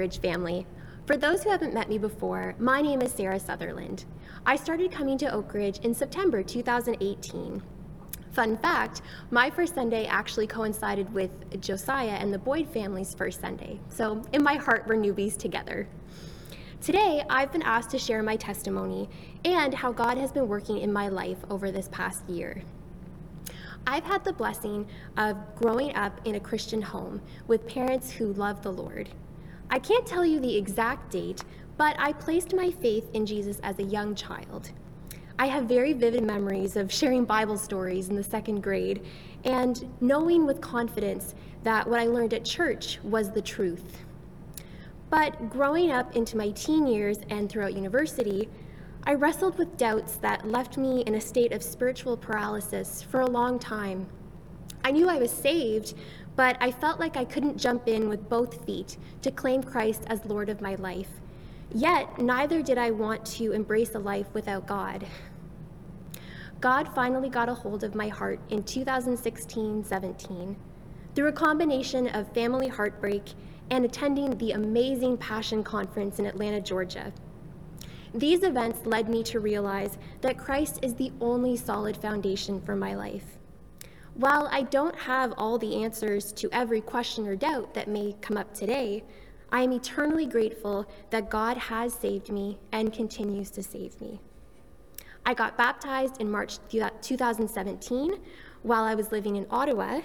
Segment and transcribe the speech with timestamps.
[0.00, 0.66] Family.
[1.04, 4.06] For those who haven't met me before, my name is Sarah Sutherland.
[4.46, 7.62] I started coming to Oakridge in September 2018.
[8.32, 13.78] Fun fact my first Sunday actually coincided with Josiah and the Boyd family's first Sunday.
[13.90, 15.86] So, in my heart, we're newbies together.
[16.80, 19.10] Today, I've been asked to share my testimony
[19.44, 22.62] and how God has been working in my life over this past year.
[23.86, 24.88] I've had the blessing
[25.18, 29.10] of growing up in a Christian home with parents who love the Lord.
[29.72, 31.44] I can't tell you the exact date,
[31.76, 34.72] but I placed my faith in Jesus as a young child.
[35.38, 39.06] I have very vivid memories of sharing Bible stories in the second grade
[39.44, 44.02] and knowing with confidence that what I learned at church was the truth.
[45.08, 48.48] But growing up into my teen years and throughout university,
[49.04, 53.30] I wrestled with doubts that left me in a state of spiritual paralysis for a
[53.30, 54.08] long time.
[54.84, 55.94] I knew I was saved,
[56.36, 60.24] but I felt like I couldn't jump in with both feet to claim Christ as
[60.24, 61.08] Lord of my life.
[61.72, 65.06] Yet, neither did I want to embrace a life without God.
[66.60, 70.56] God finally got a hold of my heart in 2016 17
[71.14, 73.22] through a combination of family heartbreak
[73.70, 77.12] and attending the amazing Passion Conference in Atlanta, Georgia.
[78.12, 82.94] These events led me to realize that Christ is the only solid foundation for my
[82.94, 83.38] life.
[84.20, 88.36] While I don't have all the answers to every question or doubt that may come
[88.36, 89.02] up today,
[89.50, 94.20] I am eternally grateful that God has saved me and continues to save me.
[95.24, 98.20] I got baptized in March 2017
[98.62, 100.02] while I was living in Ottawa.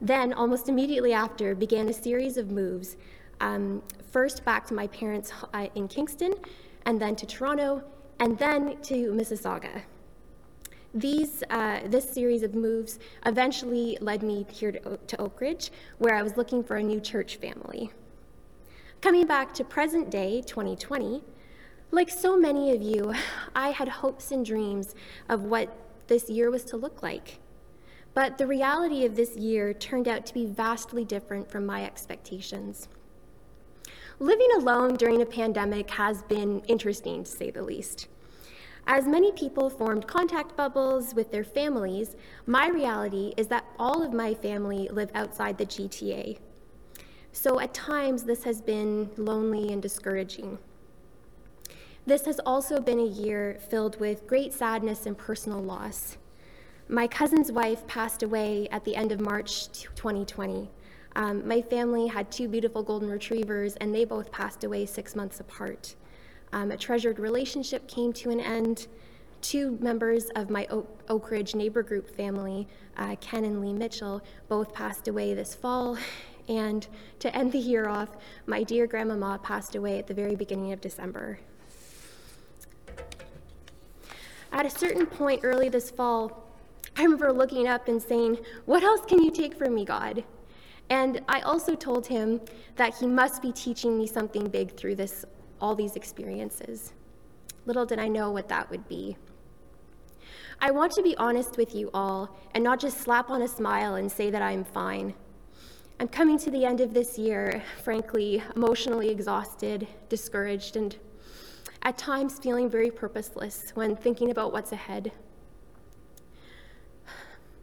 [0.00, 2.96] Then, almost immediately after, began a series of moves.
[3.42, 6.32] Um, first back to my parents uh, in Kingston,
[6.86, 7.84] and then to Toronto,
[8.20, 9.82] and then to Mississauga.
[10.92, 16.22] These, uh, this series of moves eventually led me here to, to Oakridge, where I
[16.22, 17.92] was looking for a new church family.
[19.00, 21.22] Coming back to present day, 2020,
[21.92, 23.14] like so many of you,
[23.54, 24.94] I had hopes and dreams
[25.28, 25.76] of what
[26.08, 27.38] this year was to look like.
[28.12, 32.88] But the reality of this year turned out to be vastly different from my expectations.
[34.18, 38.08] Living alone during a pandemic has been interesting, to say the least.
[38.92, 44.12] As many people formed contact bubbles with their families, my reality is that all of
[44.12, 46.38] my family live outside the GTA.
[47.30, 50.58] So at times, this has been lonely and discouraging.
[52.04, 56.18] This has also been a year filled with great sadness and personal loss.
[56.88, 60.68] My cousin's wife passed away at the end of March 2020.
[61.14, 65.38] Um, my family had two beautiful golden retrievers, and they both passed away six months
[65.38, 65.94] apart.
[66.52, 68.88] Um, a treasured relationship came to an end.
[69.40, 74.72] Two members of my Oak, Ridge neighbor group family, uh, Ken and Lee Mitchell, both
[74.74, 75.96] passed away this fall.
[76.48, 76.84] And
[77.20, 78.08] to end the year off,
[78.46, 81.38] my dear grandmama passed away at the very beginning of December.
[84.50, 86.50] At a certain point early this fall,
[86.96, 90.24] I remember looking up and saying, What else can you take from me, God?
[90.88, 92.40] And I also told him
[92.74, 95.24] that he must be teaching me something big through this,
[95.60, 96.92] all these experiences.
[97.66, 99.16] Little did I know what that would be.
[100.60, 103.94] I want to be honest with you all and not just slap on a smile
[103.94, 105.14] and say that I'm fine.
[105.98, 110.96] I'm coming to the end of this year, frankly, emotionally exhausted, discouraged, and
[111.82, 115.12] at times feeling very purposeless when thinking about what's ahead.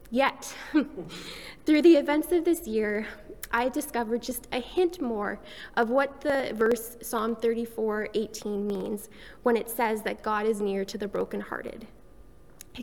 [0.09, 0.55] Yet,
[1.65, 3.07] through the events of this year,
[3.51, 5.39] I discovered just a hint more
[5.75, 9.09] of what the verse Psalm 34 18 means
[9.43, 11.87] when it says that God is near to the brokenhearted.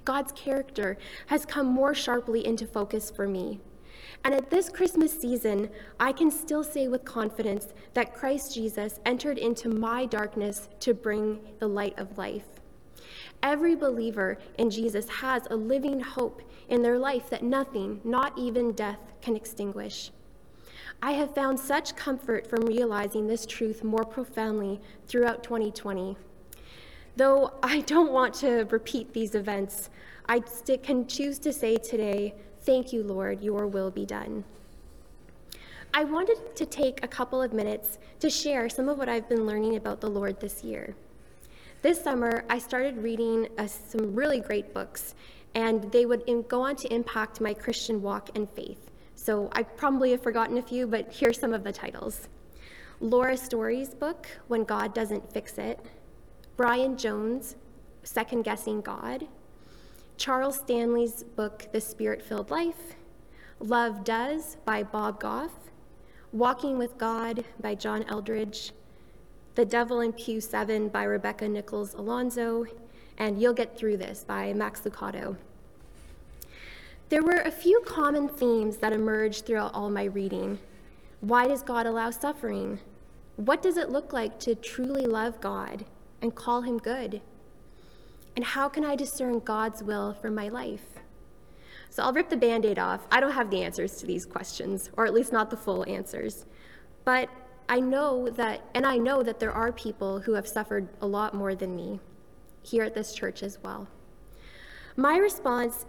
[0.05, 3.61] God's character has come more sharply into focus for me.
[4.25, 5.71] And at this Christmas season,
[6.01, 11.39] I can still say with confidence that Christ Jesus entered into my darkness to bring
[11.59, 12.47] the light of life.
[13.43, 18.73] Every believer in Jesus has a living hope in their life that nothing, not even
[18.73, 20.11] death, can extinguish.
[21.05, 26.17] I have found such comfort from realizing this truth more profoundly throughout 2020.
[27.15, 29.91] Though I don't want to repeat these events,
[30.27, 30.41] I
[30.83, 34.45] can choose to say today Thank you, Lord, your will be done.
[35.93, 39.45] I wanted to take a couple of minutes to share some of what I've been
[39.45, 40.95] learning about the Lord this year.
[41.83, 45.15] This summer, I started reading uh, some really great books,
[45.55, 48.91] and they would go on to impact my Christian walk and faith.
[49.25, 52.29] So I probably have forgotten a few, but here's some of the titles.
[53.01, 55.81] Laura Story's book, When God Doesn't Fix It,
[56.59, 57.57] Brian Jones,
[58.03, 59.27] Second Guessing God,
[60.19, 62.97] Charles Stanley's book, The Spirit Filled Life,
[63.61, 65.53] Love Does by Bob Goff,
[66.31, 68.73] Walking with God by John Eldredge,
[69.55, 72.67] The Devil in Pew 7 by Rebecca Nichols Alonzo,
[73.17, 75.39] and You'll Get Through This by Max Lucado.
[77.15, 80.59] There were a few common themes that emerged throughout all my reading.
[81.21, 82.81] Why does God allow suffering?
[83.37, 85.85] What does it look like to truly love God
[86.21, 87.21] and call him good?
[88.35, 90.99] And how can I discern God's will for my life?
[91.89, 93.07] So I'll rip the band aid off.
[93.13, 96.47] I don't have the answers to these questions, or at least not the full answers.
[97.05, 97.29] But
[97.69, 101.33] I know that, and I know that there are people who have suffered a lot
[101.33, 102.01] more than me
[102.65, 103.87] here at this church as well.
[104.97, 105.87] My response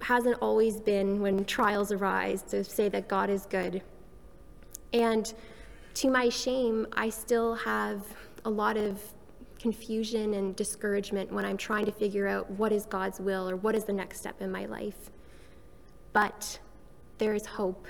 [0.00, 3.82] hasn't always been when trials arise to say that God is good.
[4.92, 5.32] And
[5.94, 8.02] to my shame, I still have
[8.44, 9.00] a lot of
[9.58, 13.74] confusion and discouragement when I'm trying to figure out what is God's will or what
[13.74, 15.10] is the next step in my life.
[16.12, 16.60] But
[17.18, 17.88] there is hope.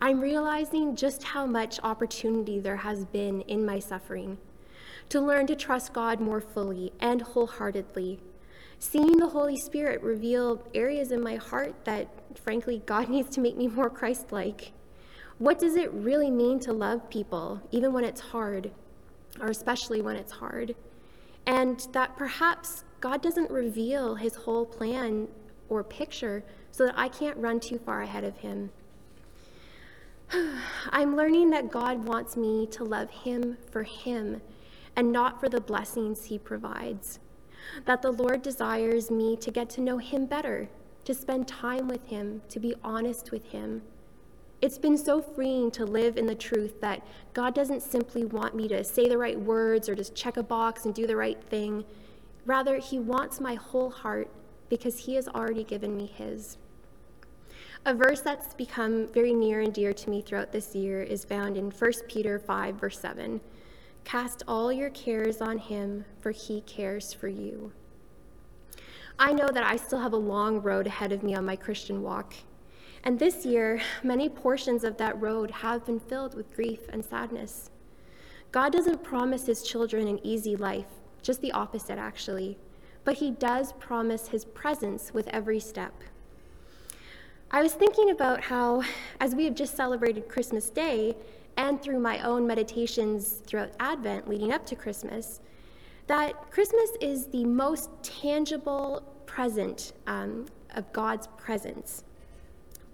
[0.00, 4.38] I'm realizing just how much opportunity there has been in my suffering
[5.08, 8.20] to learn to trust God more fully and wholeheartedly.
[8.78, 13.56] Seeing the Holy Spirit reveal areas in my heart that, frankly, God needs to make
[13.56, 14.72] me more Christ like.
[15.38, 18.70] What does it really mean to love people, even when it's hard,
[19.40, 20.74] or especially when it's hard?
[21.46, 25.28] And that perhaps God doesn't reveal his whole plan
[25.68, 28.70] or picture so that I can't run too far ahead of him.
[30.90, 34.40] I'm learning that God wants me to love Him for Him
[34.96, 37.18] and not for the blessings He provides.
[37.84, 40.68] That the Lord desires me to get to know Him better,
[41.04, 43.82] to spend time with Him, to be honest with Him.
[44.62, 48.66] It's been so freeing to live in the truth that God doesn't simply want me
[48.68, 51.84] to say the right words or just check a box and do the right thing.
[52.46, 54.30] Rather, He wants my whole heart
[54.68, 56.56] because He has already given me His.
[57.86, 61.58] A verse that's become very near and dear to me throughout this year is found
[61.58, 63.42] in 1 Peter 5, verse 7.
[64.04, 67.72] Cast all your cares on him, for he cares for you.
[69.18, 72.02] I know that I still have a long road ahead of me on my Christian
[72.02, 72.34] walk.
[73.02, 77.70] And this year, many portions of that road have been filled with grief and sadness.
[78.50, 80.86] God doesn't promise his children an easy life,
[81.22, 82.58] just the opposite, actually.
[83.04, 85.94] But he does promise his presence with every step.
[87.50, 88.82] I was thinking about how,
[89.20, 91.16] as we have just celebrated Christmas Day,
[91.56, 95.40] and through my own meditations throughout Advent leading up to Christmas,
[96.06, 102.04] that Christmas is the most tangible present um, of God's presence.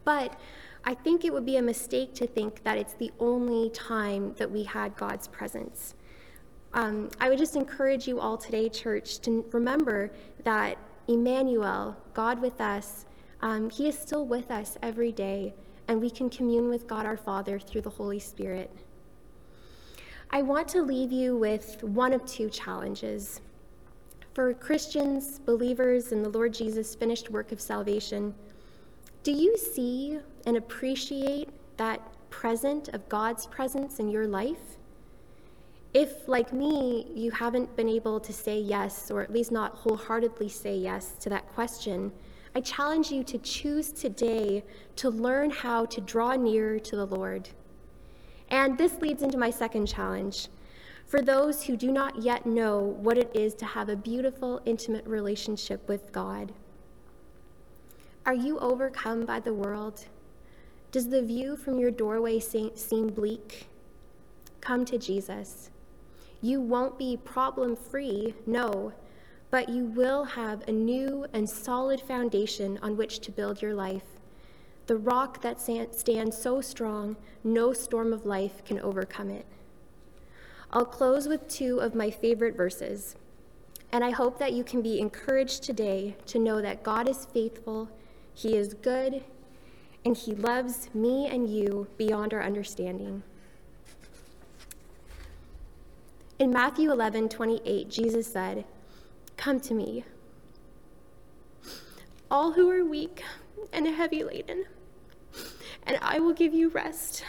[0.04, 0.38] But
[0.84, 4.50] I think it would be a mistake to think that it's the only time that
[4.50, 5.94] we had God's presence.
[6.72, 10.10] Um, I would just encourage you all today, church, to remember
[10.44, 10.78] that
[11.08, 13.06] Emmanuel, God with us,
[13.42, 15.54] um, he is still with us every day,
[15.90, 18.70] and we can commune with God our Father through the Holy Spirit.
[20.30, 23.40] I want to leave you with one of two challenges.
[24.32, 28.32] For Christians, believers in the Lord Jesus' finished work of salvation,
[29.24, 32.00] do you see and appreciate that
[32.30, 34.78] present of God's presence in your life?
[35.92, 40.50] If, like me, you haven't been able to say yes, or at least not wholeheartedly
[40.50, 42.12] say yes to that question,
[42.54, 44.64] I challenge you to choose today
[44.96, 47.48] to learn how to draw near to the Lord.
[48.48, 50.48] And this leads into my second challenge.
[51.06, 55.06] For those who do not yet know what it is to have a beautiful, intimate
[55.06, 56.52] relationship with God,
[58.26, 60.06] are you overcome by the world?
[60.92, 63.68] Does the view from your doorway seem bleak?
[64.60, 65.70] Come to Jesus.
[66.42, 68.92] You won't be problem free, no,
[69.50, 74.04] but you will have a new and solid foundation on which to build your life.
[74.86, 79.46] The rock that stands so strong, no storm of life can overcome it.
[80.72, 83.16] I'll close with two of my favorite verses,
[83.92, 87.88] and I hope that you can be encouraged today to know that God is faithful,
[88.32, 89.24] He is good,
[90.04, 93.24] and He loves me and you beyond our understanding.
[96.38, 98.64] In Matthew 11 28, Jesus said,
[99.40, 100.04] Come to me,
[102.30, 103.22] all who are weak
[103.72, 104.66] and heavy laden,
[105.84, 107.24] and I will give you rest.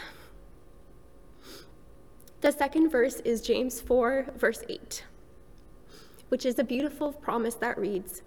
[2.42, 5.04] The second verse is James 4, verse 8,
[6.28, 8.20] which is a beautiful promise that reads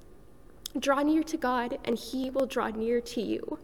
[0.79, 3.59] Draw near to God, and he will draw near to you.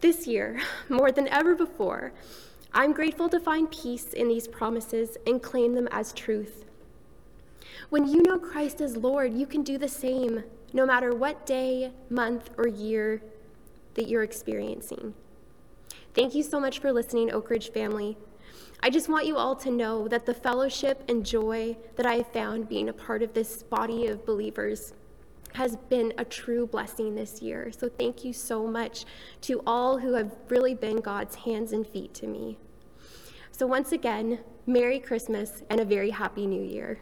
[0.00, 2.14] This year, more than ever before,
[2.72, 6.64] I'm grateful to find peace in these promises and claim them as truth.
[7.90, 11.90] When you know Christ as Lord, you can do the same no matter what day,
[12.08, 13.20] month, or year
[13.94, 15.12] that you're experiencing.
[16.14, 18.16] Thank you so much for listening, Oakridge family.
[18.80, 22.32] I just want you all to know that the fellowship and joy that I have
[22.32, 24.92] found being a part of this body of believers
[25.54, 27.72] has been a true blessing this year.
[27.76, 29.04] So thank you so much
[29.42, 32.56] to all who have really been God's hands and feet to me.
[33.50, 37.00] So once again, Merry Christmas and a very Happy New Year.